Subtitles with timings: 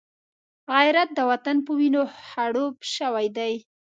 [0.73, 3.53] غیرت د وطن په وینو خړوب شوی دی